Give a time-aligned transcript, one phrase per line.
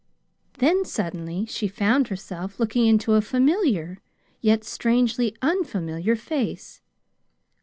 [0.53, 3.99] Then, suddenly, she found herself looking into a familiar,
[4.41, 6.81] yet strangely unfamiliar face.